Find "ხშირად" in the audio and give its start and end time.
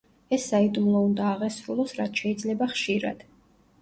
2.77-3.23